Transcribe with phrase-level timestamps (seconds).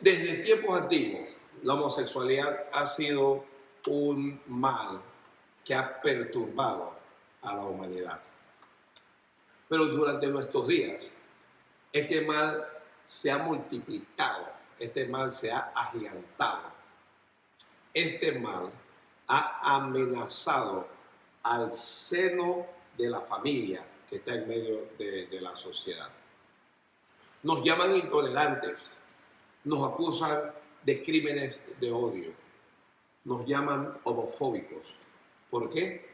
[0.00, 1.28] Desde tiempos antiguos,
[1.62, 3.44] la homosexualidad ha sido
[3.86, 5.00] un mal
[5.64, 6.94] que ha perturbado
[7.42, 8.20] a la humanidad.
[9.68, 11.12] Pero durante nuestros días,
[11.92, 12.66] este mal
[13.04, 16.72] se ha multiplicado, este mal se ha agigantado.
[17.94, 18.70] Este mal
[19.28, 20.86] ha amenazado
[21.42, 22.66] al seno
[22.98, 26.10] de la familia que está en medio de, de la sociedad.
[27.42, 28.98] Nos llaman intolerantes,
[29.66, 30.52] nos acusan
[30.82, 32.30] de crímenes de odio,
[33.24, 34.94] nos llaman homofóbicos.
[35.50, 36.08] ¿Por qué?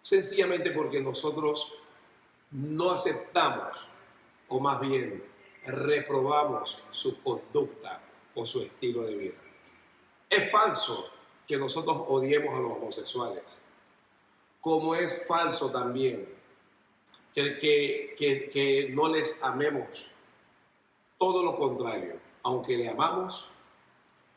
[0.00, 1.74] Sencillamente porque nosotros
[2.50, 3.88] no aceptamos,
[4.48, 5.24] o más bien
[5.64, 8.00] reprobamos su conducta
[8.34, 9.38] o su estilo de vida.
[10.28, 11.10] Es falso
[11.46, 13.44] que nosotros odiemos a los homosexuales,
[14.60, 16.28] como es falso también
[17.32, 20.10] que, que, no les amemos.
[21.16, 23.48] Todo lo contrario, aunque le amamos,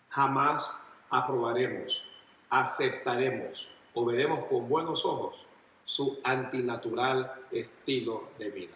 [0.09, 0.71] jamás
[1.09, 2.09] aprobaremos,
[2.49, 5.45] aceptaremos o veremos con buenos ojos
[5.83, 8.75] su antinatural estilo de vida.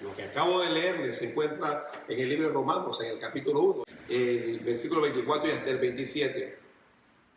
[0.00, 3.60] Lo que acabo de leer se encuentra en el libro de Romanos, en el capítulo
[3.60, 6.58] 1, el versículo 24 y hasta el 27,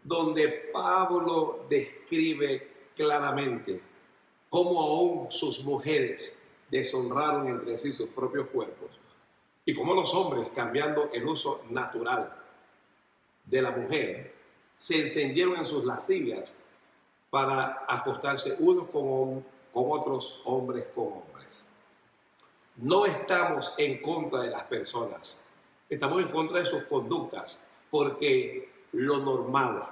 [0.04, 3.82] donde Pablo describe claramente
[4.50, 9.02] cómo aún sus mujeres deshonraron entre sí sus propios cuerpos
[9.66, 12.36] y cómo los hombres, cambiando el uso natural
[13.46, 14.34] de la mujer,
[14.78, 16.58] se encendieron en sus lascivias
[17.30, 21.64] para acostarse unos con, con otros, hombres con hombres.
[22.78, 25.46] No estamos en contra de las personas,
[25.90, 29.88] estamos en contra de sus conductas, porque lo normal,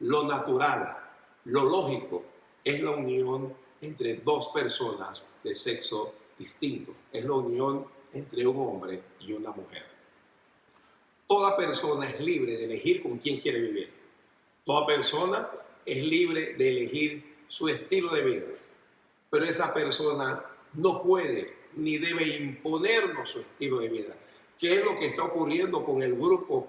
[0.00, 0.96] lo natural,
[1.44, 2.22] lo lógico
[2.62, 9.02] es la unión entre dos personas de sexo distinto, es la unión entre un hombre
[9.20, 9.84] y una mujer.
[11.26, 13.90] Toda persona es libre de elegir con quién quiere vivir.
[14.64, 15.48] Toda persona
[15.84, 18.46] es libre de elegir su estilo de vida.
[19.30, 20.44] Pero esa persona
[20.74, 24.14] no puede ni debe imponernos su estilo de vida.
[24.58, 26.68] ¿Qué es lo que está ocurriendo con el grupo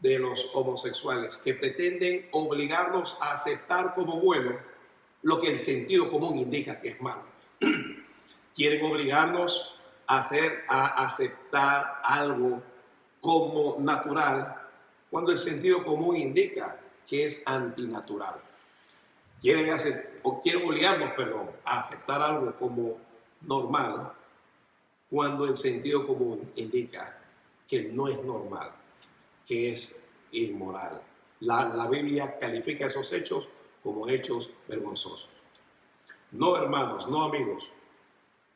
[0.00, 4.58] de los homosexuales que pretenden obligarnos a aceptar como bueno
[5.22, 7.22] lo que el sentido común indica que es malo.
[8.54, 9.77] Quieren obligarnos
[10.08, 12.62] hacer, a aceptar algo
[13.20, 14.56] como natural
[15.10, 16.76] cuando el sentido común indica
[17.06, 18.36] que es antinatural.
[19.40, 22.98] Quieren hacer, o quieren obligarnos, perdón, a aceptar algo como
[23.42, 24.12] normal
[25.08, 27.16] cuando el sentido común indica
[27.66, 28.72] que no es normal
[29.46, 30.02] que es
[30.32, 31.00] inmoral.
[31.40, 33.48] La, la Biblia califica esos hechos
[33.82, 35.30] como hechos vergonzosos.
[36.32, 37.70] No, hermanos, no, amigos,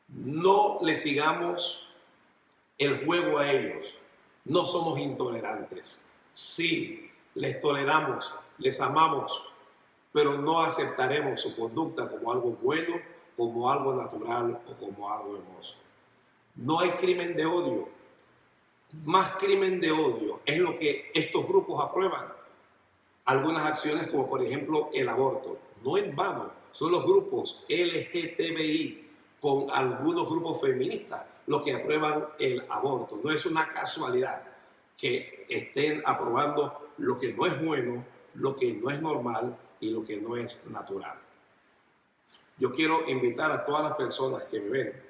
[0.07, 1.87] no le sigamos
[2.77, 3.87] el juego a ellos.
[4.45, 6.05] No somos intolerantes.
[6.33, 9.43] Sí, les toleramos, les amamos,
[10.11, 12.95] pero no aceptaremos su conducta como algo bueno,
[13.37, 15.75] como algo natural o como algo hermoso.
[16.55, 17.89] No hay crimen de odio,
[19.05, 22.27] más crimen de odio es lo que estos grupos aprueban.
[23.25, 25.57] Algunas acciones como por ejemplo el aborto.
[25.83, 29.02] No en vano, son los grupos LGTBI
[29.43, 33.19] con algunos grupos feministas los que aprueban el aborto.
[33.21, 34.41] No es una casualidad
[34.95, 38.05] que estén aprobando lo que no es bueno,
[38.35, 41.17] lo que no es normal y lo que no es natural.
[42.57, 45.03] Yo quiero invitar a todas las personas que me ven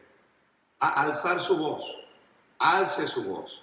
[0.79, 1.83] a alzar su voz,
[2.57, 3.61] alce su voz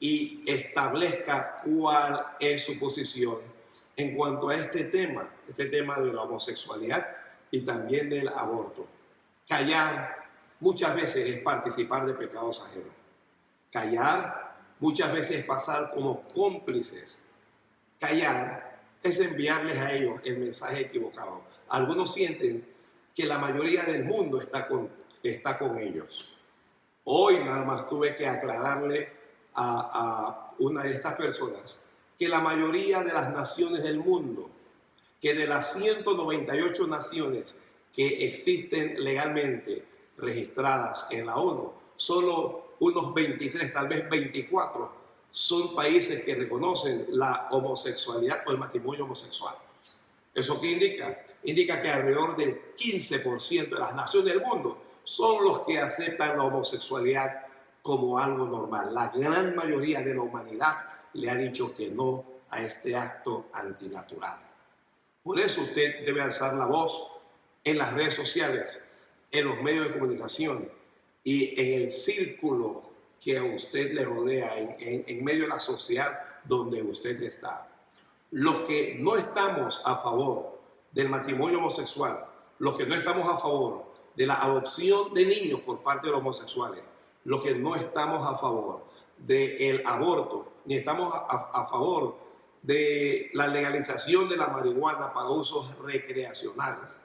[0.00, 3.38] y establezca cuál es su posición
[3.96, 7.08] en cuanto a este tema, este tema de la homosexualidad
[7.50, 8.86] y también del aborto.
[9.48, 10.24] Callar
[10.60, 12.92] muchas veces es participar de pecados ajenos.
[13.70, 17.20] Callar muchas veces es pasar como cómplices.
[17.98, 21.42] Callar es enviarles a ellos el mensaje equivocado.
[21.68, 22.66] Algunos sienten
[23.14, 24.90] que la mayoría del mundo está con,
[25.22, 26.34] está con ellos.
[27.04, 29.12] Hoy nada más tuve que aclararle
[29.54, 31.84] a, una de estas personas
[32.18, 34.48] que la mayoría de las naciones del mundo,
[35.20, 37.58] que de las 198 naciones
[37.94, 39.84] que existen legalmente
[40.18, 47.48] registradas en la ONU, solo unos 23, tal vez 24, son países que reconocen la
[47.50, 49.54] homosexualidad o el matrimonio homosexual.
[50.34, 51.24] ¿Eso qué indica?
[51.44, 56.44] Indica que alrededor del 15% de las naciones del mundo son los que aceptan la
[56.44, 57.46] homosexualidad
[57.82, 58.92] como algo normal.
[58.94, 60.76] La gran mayoría de la humanidad
[61.12, 64.38] le ha dicho que no a este acto antinatural.
[65.22, 67.13] Por eso usted debe alzar la voz
[67.64, 68.78] en las redes sociales,
[69.30, 70.70] en los medios de comunicación
[71.24, 72.82] y en el círculo
[73.20, 77.66] que a usted le rodea, en, medio de la sociedad donde usted está.
[78.30, 80.60] Los que no estamos a favor
[80.92, 82.26] del matrimonio homosexual,
[82.58, 83.84] los que no estamos a favor
[84.14, 86.82] de la adopción de niños por parte de los homosexuales,
[87.24, 88.84] los que no estamos a favor
[89.16, 92.16] del aborto, ni estamos a favor
[92.64, 97.03] de la legalización de la marihuana para usos recreacionales.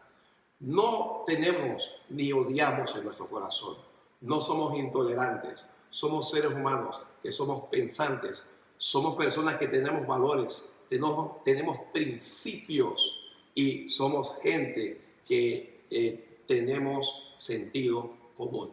[0.59, 3.77] No tenemos ni odiamos en nuestro corazón.
[4.21, 5.67] No somos intolerantes.
[5.89, 8.49] Somos seres humanos que somos pensantes.
[8.77, 13.19] Somos personas que tenemos valores, tenemos, tenemos principios
[13.53, 18.71] y somos gente que eh, tenemos sentido común.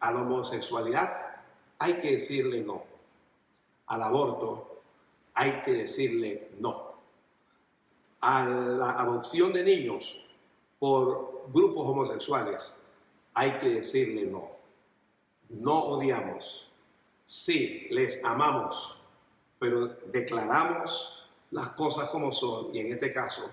[0.00, 1.44] A la homosexualidad
[1.78, 2.82] hay que decirle no.
[3.86, 4.82] Al aborto
[5.34, 6.94] hay que decirle no.
[8.20, 10.23] A la adopción de niños
[10.84, 12.76] por grupos homosexuales
[13.32, 14.50] hay que decirle no.
[15.48, 16.70] No odiamos.
[17.24, 18.94] Sí, les amamos,
[19.58, 23.48] pero declaramos las cosas como son y en este caso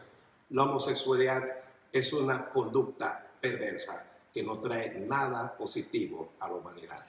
[0.50, 1.45] la homosexualidad
[1.94, 7.06] es una conducta perversa que no trae nada positivo a la humanidad.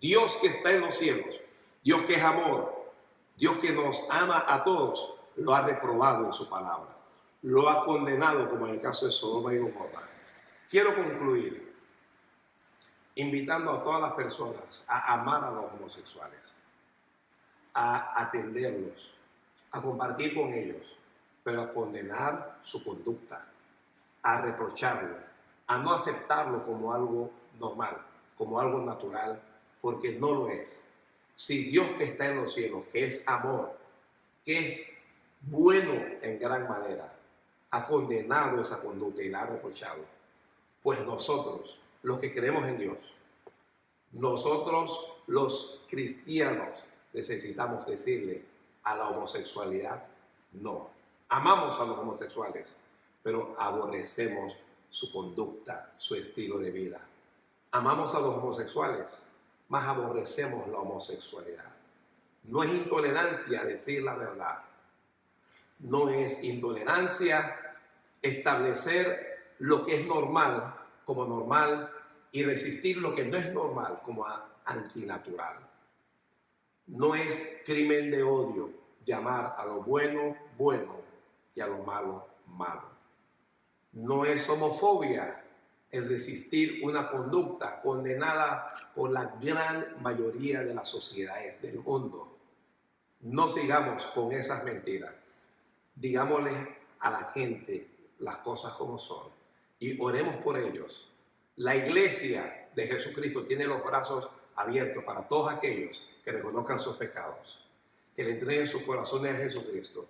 [0.00, 1.34] Dios que está en los cielos,
[1.82, 2.92] Dios que es amor,
[3.36, 6.99] Dios que nos ama a todos, lo ha reprobado en su palabra.
[7.42, 10.02] Lo ha condenado, como en el caso de Sodoma y Gomorra.
[10.68, 11.74] Quiero concluir
[13.16, 16.40] invitando a todas las personas a amar a los homosexuales,
[17.74, 19.14] a atenderlos,
[19.72, 20.96] a compartir con ellos,
[21.42, 23.46] pero a condenar su conducta,
[24.22, 25.16] a reprocharlo,
[25.66, 27.96] a no aceptarlo como algo normal,
[28.36, 29.40] como algo natural,
[29.80, 30.86] porque no lo es
[31.40, 33.74] si Dios que está en los cielos, que es amor,
[34.44, 34.92] que es
[35.40, 37.10] bueno en gran manera,
[37.70, 40.04] ha condenado esa conducta y la ha reprochado,
[40.82, 42.98] pues nosotros, los que creemos en Dios,
[44.12, 48.44] nosotros los cristianos necesitamos decirle
[48.82, 50.02] a la homosexualidad
[50.52, 50.90] no.
[51.28, 52.74] Amamos a los homosexuales,
[53.22, 54.56] pero aborrecemos
[54.88, 57.00] su conducta, su estilo de vida.
[57.70, 59.20] Amamos a los homosexuales,
[59.68, 61.70] más aborrecemos la homosexualidad.
[62.44, 64.58] No es intolerancia decir la verdad.
[65.80, 67.56] No es intolerancia
[68.22, 70.74] establecer lo que es normal
[71.04, 71.90] como normal
[72.32, 74.26] y resistir lo que no es normal como
[74.64, 75.56] antinatural.
[76.86, 78.70] No es crimen de odio
[79.04, 80.96] llamar a lo bueno bueno
[81.54, 82.90] y a lo malo malo.
[83.92, 85.44] No es homofobia
[85.90, 92.38] el resistir una conducta condenada por la gran mayoría de las sociedades del mundo.
[93.20, 95.19] No sigamos con esas mentiras.
[96.00, 97.86] Digámosle a la gente
[98.20, 99.28] las cosas como son
[99.78, 101.12] y oremos por ellos.
[101.56, 107.68] La iglesia de Jesucristo tiene los brazos abiertos para todos aquellos que reconozcan sus pecados,
[108.16, 110.08] que le entreguen sus corazones a Jesucristo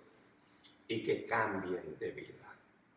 [0.87, 2.55] y que cambien de vida.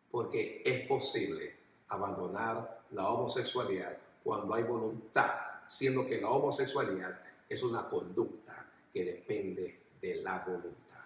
[0.09, 1.53] Porque es posible
[1.89, 5.33] abandonar la homosexualidad cuando hay voluntad,
[5.67, 11.04] siendo que la homosexualidad es una conducta que depende de la voluntad.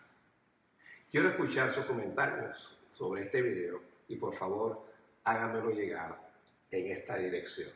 [1.10, 4.86] Quiero escuchar sus comentarios sobre este video y por favor
[5.24, 6.20] háganmelo llegar
[6.70, 7.72] en esta dirección.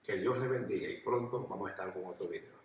[0.00, 2.55] Que Dios le bendiga y pronto vamos a estar con otro video.